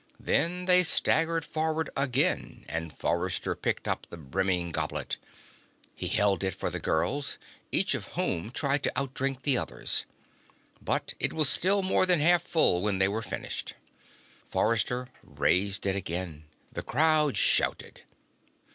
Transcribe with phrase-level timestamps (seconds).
[0.19, 5.17] Then they staggered forward again and Forrester picked up the brimming goblet.
[5.93, 7.37] He held it for the girls,
[7.71, 10.07] each of whom tried to outdrink the others.
[10.81, 13.75] But it was still more than half full when they were finished.
[14.49, 16.45] Forrester raised it again.
[16.71, 18.01] The crowd shouted.